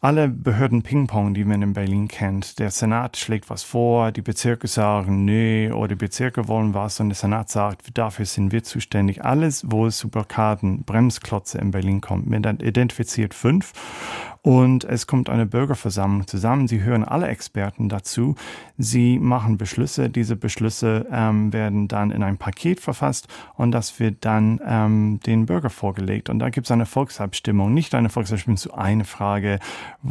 [0.00, 2.58] alle Behörden Ping-Pong, die man in Berlin kennt.
[2.58, 7.10] Der Senat schlägt was vor, die Bezirke sagen, nee, oder die Bezirke wollen was und
[7.10, 9.24] der Senat sagt, dafür sind wir zuständig.
[9.24, 12.30] Alles, wo es zu Blockaden, Bremsklotze in Berlin kommt.
[12.30, 16.66] Man identifiziert fünf 2005 und es kommt eine Bürgerversammlung zusammen.
[16.66, 18.36] Sie hören alle Experten dazu.
[18.78, 20.08] Sie machen Beschlüsse.
[20.08, 25.44] Diese Beschlüsse ähm, werden dann in ein Paket verfasst und das wird dann ähm, den
[25.44, 26.30] Bürger vorgelegt.
[26.30, 29.58] Und da gibt es eine Volksabstimmung, nicht eine Volksabstimmung zu einer Frage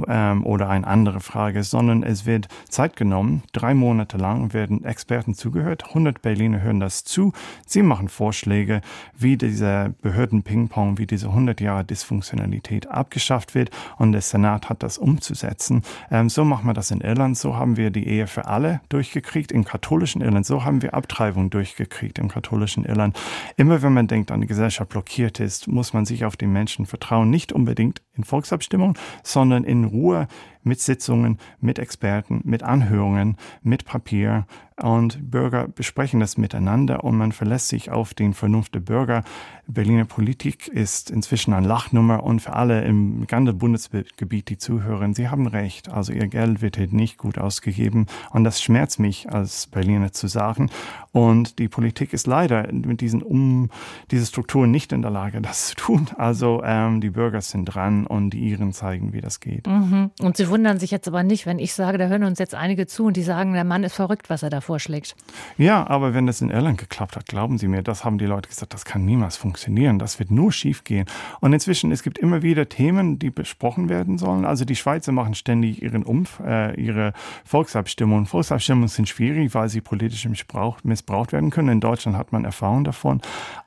[0.07, 3.41] ähm, oder eine andere Frage, sondern es wird Zeit genommen.
[3.51, 5.85] Drei Monate lang werden Experten zugehört.
[5.87, 7.33] 100 Berliner hören das zu.
[7.65, 8.81] Sie machen Vorschläge,
[9.17, 13.71] wie dieser Behörden-Ping-Pong, wie diese 100 Jahre Dysfunktionalität abgeschafft wird.
[13.97, 15.81] Und der Senat hat das umzusetzen.
[16.11, 17.37] Ähm, so machen wir das in Irland.
[17.37, 20.45] So haben wir die Ehe für alle durchgekriegt im katholischen Irland.
[20.45, 23.17] So haben wir Abtreibung durchgekriegt im katholischen Irland.
[23.55, 27.29] Immer wenn man denkt, eine Gesellschaft blockiert ist, muss man sich auf die Menschen vertrauen.
[27.29, 30.27] Nicht unbedingt in Volksabstimmung, sondern in Ruhe
[30.63, 34.45] mit Sitzungen, mit Experten, mit Anhörungen, mit Papier.
[34.81, 39.23] Und Bürger besprechen das miteinander und man verlässt sich auf den Vernunft der Bürger.
[39.67, 45.27] Berliner Politik ist inzwischen ein Lachnummer und für alle im ganzen Bundesgebiet, die zuhören, sie
[45.27, 45.89] haben recht.
[45.89, 50.27] Also ihr Geld wird hier nicht gut ausgegeben und das schmerzt mich als Berliner zu
[50.27, 50.69] sagen.
[51.11, 53.69] Und die Politik ist leider mit diesen um
[54.11, 56.07] diese Strukturen nicht in der Lage, das zu tun.
[56.17, 59.67] Also ähm, die Bürger sind dran und die Iren zeigen, wie das geht.
[59.67, 60.11] Mhm.
[60.21, 62.87] Und sie wundern sich jetzt aber nicht, wenn ich sage, da hören uns jetzt einige
[62.87, 65.15] zu und die sagen, der Mann ist verrückt, was er da vorschlägt.
[65.57, 68.49] Ja, aber wenn das in Irland geklappt hat, glauben Sie mir, das haben die Leute
[68.49, 71.05] gesagt, das kann niemals funktionieren, das wird nur schief gehen.
[71.39, 74.45] Und inzwischen, es gibt immer wieder Themen, die besprochen werden sollen.
[74.45, 77.13] Also die Schweizer machen ständig ihren Umf äh, ihre
[77.45, 78.25] Volksabstimmungen.
[78.25, 81.69] Volksabstimmungen sind schwierig, weil sie politisch missbraucht, werden können.
[81.69, 83.21] In Deutschland hat man Erfahrung davon.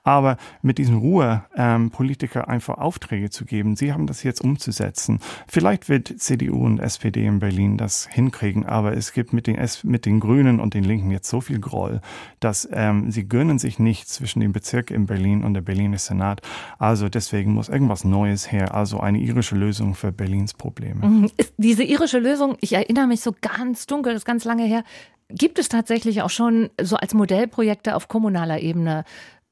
[0.05, 5.21] Aber mit diesen Ruhe, ähm, Politiker einfach Aufträge zu geben, sie haben das jetzt umzusetzen.
[5.47, 10.07] Vielleicht wird CDU und SPD in Berlin das hinkriegen, aber es gibt mit den, mit
[10.07, 12.01] den Grünen und den Linken jetzt so viel Groll,
[12.41, 16.41] dass ähm, sie gönnen sich nicht zwischen dem Bezirk in Berlin und der Berliner Senat.
[16.79, 21.07] Also deswegen muss irgendwas Neues her, also eine irische Lösung für Berlins Probleme.
[21.07, 21.31] Mhm.
[21.57, 24.85] Diese irische Lösung, ich erinnere mich so ganz dunkel, das ist ganz lange her,
[25.29, 29.05] gibt es tatsächlich auch schon so als Modellprojekte auf kommunaler Ebene.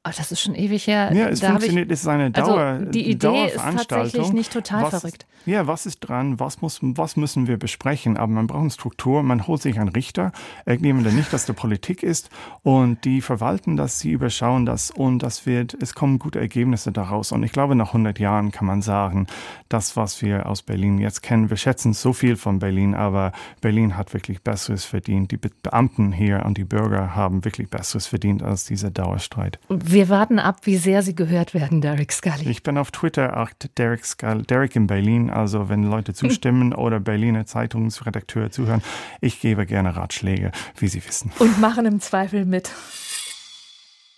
[0.03, 1.13] Oh, das ist schon ewig her.
[1.13, 2.61] Ja, es da funktioniert, ich, es ist eine also Dauer.
[2.61, 5.27] Also die Idee ist tatsächlich nicht total was, verrückt.
[5.45, 6.41] Ja, was ist dran?
[6.41, 8.17] Was, muss, was müssen wir besprechen?
[8.17, 9.23] Aber man braucht eine Struktur.
[9.23, 10.33] Man holt sich einen Richter,
[10.65, 12.31] irgendjemand, der nicht aus der Politik ist,
[12.63, 17.31] und die verwalten das, sie überschauen das und das wird, es kommen gute Ergebnisse daraus.
[17.31, 19.27] Und ich glaube, nach 100 Jahren kann man sagen,
[19.69, 23.99] das, was wir aus Berlin jetzt kennen, wir schätzen so viel von Berlin, aber Berlin
[23.99, 25.31] hat wirklich Besseres verdient.
[25.31, 29.59] Die Beamten hier und die Bürger haben wirklich Besseres verdient als dieser Dauerstreit.
[29.93, 32.49] Wir warten ab, wie sehr Sie gehört werden, Derek Scully.
[32.49, 35.31] Ich bin auf Twitter auch Derek Scully, Derek in Berlin.
[35.31, 38.83] Also wenn Leute zustimmen oder Berliner Zeitungsredakteure zuhören,
[39.21, 41.33] ich gebe gerne Ratschläge, wie Sie wissen.
[41.41, 42.71] Und machen im Zweifel mit.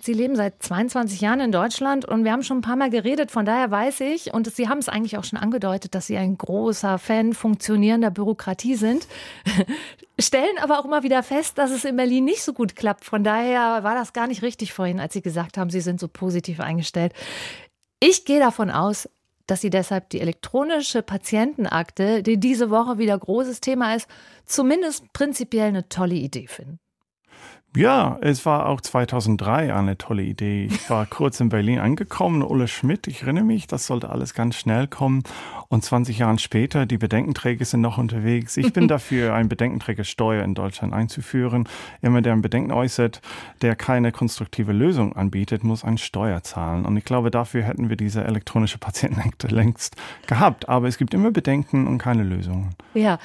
[0.04, 3.30] Sie leben seit 22 Jahren in Deutschland und wir haben schon ein paar Mal geredet.
[3.30, 6.36] Von daher weiß ich, und Sie haben es eigentlich auch schon angedeutet, dass Sie ein
[6.36, 9.06] großer Fan funktionierender Bürokratie sind.
[10.18, 13.04] Stellen aber auch immer wieder fest, dass es in Berlin nicht so gut klappt.
[13.04, 16.08] Von daher war das gar nicht richtig vorhin, als Sie gesagt haben, Sie sind so
[16.08, 17.12] positiv eingestellt.
[18.00, 19.08] Ich gehe davon aus,
[19.46, 24.08] dass Sie deshalb die elektronische Patientenakte, die diese Woche wieder großes Thema ist,
[24.46, 26.81] zumindest prinzipiell eine tolle Idee finden.
[27.74, 30.66] Ja, es war auch 2003 eine tolle Idee.
[30.70, 34.56] Ich war kurz in Berlin angekommen, Ulle Schmidt, ich erinnere mich, das sollte alles ganz
[34.56, 35.22] schnell kommen.
[35.68, 38.58] Und 20 Jahre später, die Bedenkenträger sind noch unterwegs.
[38.58, 41.66] Ich bin dafür, eine Bedenkenträgersteuer in Deutschland einzuführen.
[42.02, 43.22] Immer der ein Bedenken äußert,
[43.62, 46.84] der keine konstruktive Lösung anbietet, muss eine Steuer zahlen.
[46.84, 50.68] Und ich glaube, dafür hätten wir diese elektronische Patientenakte längst gehabt.
[50.68, 52.74] Aber es gibt immer Bedenken und keine Lösungen.
[52.92, 53.18] Ja,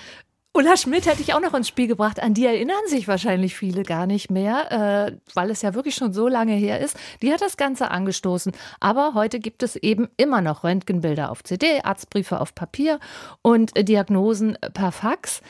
[0.57, 2.19] Ulla Schmidt hätte ich auch noch ins Spiel gebracht.
[2.19, 4.71] An die erinnern sich wahrscheinlich viele gar nicht mehr,
[5.11, 6.97] äh, weil es ja wirklich schon so lange her ist.
[7.21, 8.53] Die hat das Ganze angestoßen.
[8.79, 12.99] Aber heute gibt es eben immer noch Röntgenbilder auf CD, Arztbriefe auf Papier
[13.43, 15.43] und Diagnosen per Fax.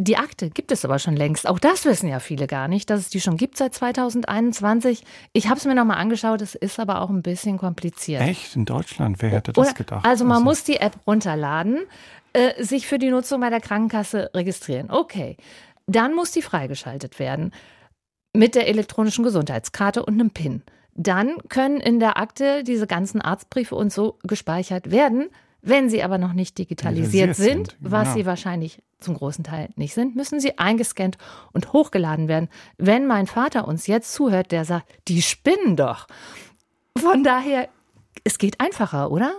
[0.00, 1.48] Die Akte gibt es aber schon längst.
[1.48, 5.02] Auch das wissen ja viele gar nicht, dass es die schon gibt seit 2021.
[5.32, 8.22] Ich habe es mir nochmal angeschaut, es ist aber auch ein bisschen kompliziert.
[8.22, 8.54] Echt?
[8.54, 9.16] In Deutschland?
[9.20, 10.04] Wer hätte das gedacht?
[10.04, 10.44] Also man also.
[10.44, 11.80] muss die App runterladen.
[12.32, 14.90] Äh, sich für die Nutzung bei der Krankenkasse registrieren.
[14.90, 15.36] Okay.
[15.86, 17.52] Dann muss die freigeschaltet werden
[18.34, 20.62] mit der elektronischen Gesundheitskarte und einem PIN.
[20.94, 25.30] Dann können in der Akte diese ganzen Arztbriefe und so gespeichert werden.
[25.62, 28.14] Wenn sie aber noch nicht digitalisiert sind, sind, was ja.
[28.14, 31.16] sie wahrscheinlich zum großen Teil nicht sind, müssen sie eingescannt
[31.52, 32.48] und hochgeladen werden.
[32.76, 36.06] Wenn mein Vater uns jetzt zuhört, der sagt, die spinnen doch.
[36.96, 37.68] Von daher,
[38.24, 39.32] es geht einfacher, oder?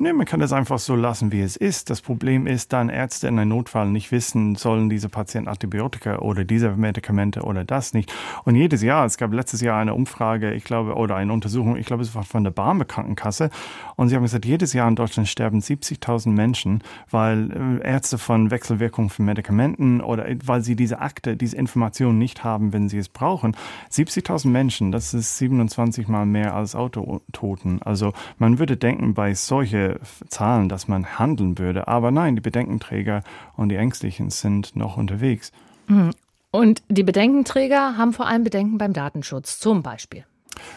[0.00, 1.90] Nee, man kann das einfach so lassen, wie es ist.
[1.90, 6.44] Das Problem ist, dann Ärzte in einem Notfall nicht wissen, sollen diese Patienten Antibiotika oder
[6.44, 8.12] diese Medikamente oder das nicht.
[8.44, 11.84] Und jedes Jahr, es gab letztes Jahr eine Umfrage, ich glaube, oder eine Untersuchung, ich
[11.84, 13.50] glaube, es war von der Barme Krankenkasse.
[13.96, 18.52] Und sie haben gesagt, jedes Jahr in Deutschland sterben 70.000 Menschen, weil äh, Ärzte von
[18.52, 23.08] Wechselwirkungen von Medikamenten oder weil sie diese Akte, diese Informationen nicht haben, wenn sie es
[23.08, 23.56] brauchen.
[23.90, 27.82] 70.000 Menschen, das ist 27 mal mehr als Autototen.
[27.82, 29.87] Also man würde denken, bei solche
[30.28, 31.88] Zahlen, dass man handeln würde.
[31.88, 33.22] Aber nein, die Bedenkenträger
[33.56, 35.52] und die Ängstlichen sind noch unterwegs.
[35.86, 36.10] Mhm.
[36.50, 40.24] Und die Bedenkenträger haben vor allem Bedenken beim Datenschutz, zum Beispiel.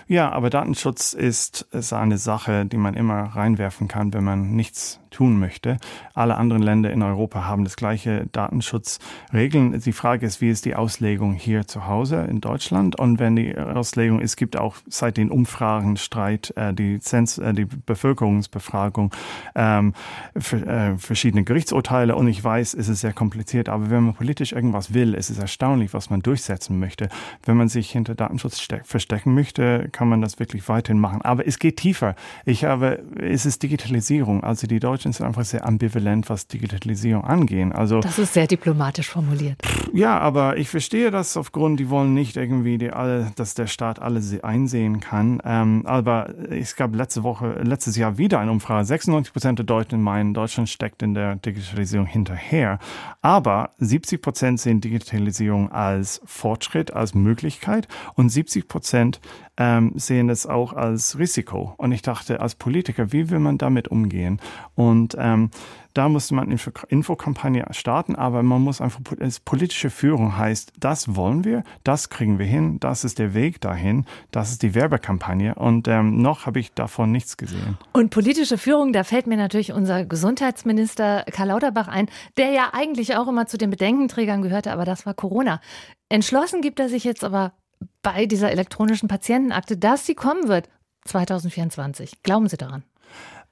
[0.08, 5.02] Ja, aber Datenschutz ist, ist eine Sache, die man immer reinwerfen kann, wenn man nichts
[5.12, 5.78] tun möchte.
[6.13, 9.80] Alle anderen Länder in Europa haben das gleiche Datenschutzregeln.
[9.80, 12.98] Die Frage ist, wie ist die Auslegung hier zu Hause in Deutschland?
[12.98, 17.54] Und wenn die Auslegung ist, gibt auch seit den Umfragen Streit, äh, die, Zens äh,
[17.54, 19.13] die Bevölkerungsbefragung,
[19.54, 19.94] ähm,
[20.34, 22.15] äh, verschiedene Gerichtsurteile.
[22.15, 25.38] Und ich weiß, es ist sehr kompliziert, aber wenn man politisch irgendwas will, ist es
[25.38, 27.10] erstaunlich, was man durchsetzen möchte.
[27.46, 31.22] Wenn man sich hinter Datenschutz verstecken möchte, kann man das wirklich weiterhin machen.
[31.22, 32.16] Aber es geht tiefer.
[32.46, 34.44] Ich habe, es ist Digitalisierung.
[34.44, 37.52] Also die Deutschen sind einfach sehr ambivalent, was Digitalisierung angeht.
[37.74, 39.58] Also, das ist sehr diplomatisch formuliert.
[39.94, 44.00] Ja, aber ich verstehe das aufgrund, die wollen nicht irgendwie, die alle, dass der Staat
[44.00, 45.42] alle einsehen kann.
[45.44, 48.86] Ähm, aber es gab letzte Woche, letztes Jahr wieder eine Umfrage.
[48.86, 52.80] 96 Prozent der Deutschen meinen, Deutschland steckt in der Digitalisierung hinterher.
[53.22, 59.20] Aber 70 Prozent sehen Digitalisierung als Fortschritt, als Möglichkeit und 70 Prozent
[59.58, 61.74] ähm, sehen es auch als Risiko.
[61.78, 64.40] Und ich dachte, als Politiker, wie will man damit umgehen?
[64.76, 65.52] Und ähm,
[65.94, 69.02] da musste man Infokampagne starten, aber man muss einfach,
[69.44, 74.06] politische Führung heißt, das wollen wir, das kriegen wir hin, das ist der Weg dahin,
[74.32, 77.78] das ist die Werbekampagne und ähm, noch habe ich davon nichts gesehen.
[77.92, 83.18] Und politische Führung, da fällt mir natürlich unser Gesundheitsminister Karl Lauterbach ein, der ja eigentlich
[83.18, 85.60] auch immer zu den Bedenkenträgern gehörte, aber das war Corona.
[86.08, 87.54] Entschlossen gibt er sich jetzt aber
[88.02, 90.70] bei dieser elektronischen Patientenakte, dass sie kommen wird
[91.06, 92.24] 2024.
[92.24, 92.84] Glauben Sie daran?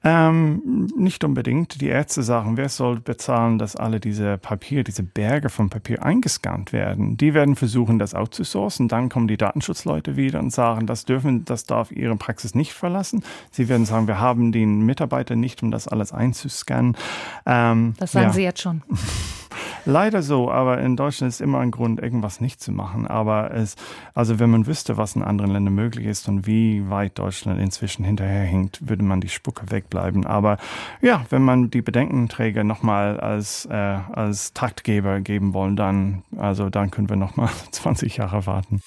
[0.02, 1.82] Ähm, nicht unbedingt.
[1.82, 6.72] Die Ärzte sagen, wer soll bezahlen, dass alle diese Papier, diese Berge von Papier eingescannt
[6.72, 7.18] werden?
[7.18, 8.88] Die werden versuchen, das outzusourcen.
[8.88, 13.22] Dann kommen die Datenschutzleute wieder und sagen, das dürfen, das darf ihre Praxis nicht verlassen.
[13.50, 16.96] Sie werden sagen, wir haben den Mitarbeiter nicht, um das alles einzuscannen.
[17.44, 18.32] Ähm, das sagen ja.
[18.32, 18.82] Sie jetzt schon.
[19.84, 23.06] Leider so, aber in Deutschland ist immer ein Grund, irgendwas nicht zu machen.
[23.06, 23.76] Aber es,
[24.14, 28.04] also wenn man wüsste, was in anderen Ländern möglich ist und wie weit Deutschland inzwischen
[28.04, 30.26] hinterherhinkt, würde man die Spucke wegbleiben.
[30.26, 30.58] Aber
[31.00, 36.90] ja, wenn man die Bedenkenträger nochmal als, äh, als Taktgeber geben wollen, dann, also dann
[36.90, 38.82] können wir nochmal 20 Jahre warten.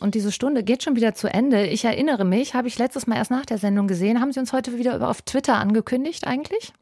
[0.00, 1.66] Und diese Stunde geht schon wieder zu Ende.
[1.66, 4.20] Ich erinnere mich, habe ich letztes Mal erst nach der Sendung gesehen.
[4.20, 6.74] Haben Sie uns heute wieder auf Twitter angekündigt eigentlich?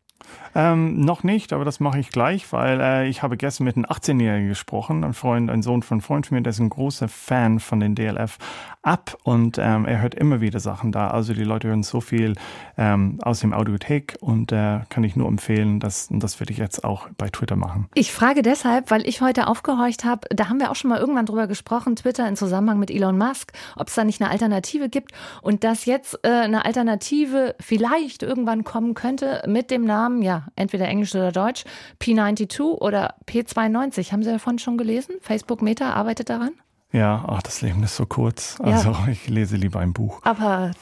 [0.55, 3.87] Ähm, noch nicht, aber das mache ich gleich, weil äh, ich habe gestern mit einem
[3.87, 7.09] 18-Jährigen gesprochen, ein Freund, ein Sohn von einem Freund von mir, der ist ein großer
[7.09, 8.39] Fan von den DLF
[8.85, 11.09] App und ähm, er hört immer wieder Sachen da.
[11.09, 12.35] Also die Leute hören so viel
[12.77, 16.59] ähm, aus dem Audiothek und äh, kann ich nur empfehlen, dass, und das würde ich
[16.59, 17.89] jetzt auch bei Twitter machen.
[17.95, 21.27] Ich frage deshalb, weil ich heute aufgehorcht habe, da haben wir auch schon mal irgendwann
[21.27, 25.13] drüber gesprochen, Twitter in Zusammenhang mit Elon Musk, ob es da nicht eine Alternative gibt
[25.43, 30.89] und dass jetzt äh, eine Alternative vielleicht irgendwann kommen könnte mit dem Namen, ja, entweder
[30.89, 31.65] Englisch oder Deutsch,
[32.01, 34.13] P92 oder P92.
[34.13, 35.17] Haben Sie davon schon gelesen?
[35.21, 36.53] Facebook Meta arbeitet daran?
[36.93, 38.61] Ja, ach, das Leben ist so kurz.
[38.61, 39.09] Also ja.
[39.11, 40.21] ich lese lieber ein Buch.
[40.25, 40.73] Aber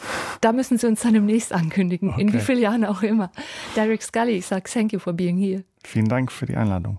[0.40, 2.22] da müssen Sie uns dann demnächst ankündigen, okay.
[2.22, 3.30] in wie vielen Jahren auch immer.
[3.76, 5.62] Derek Scully, ich sage thank you for being here.
[5.84, 6.98] Vielen Dank für die Einladung.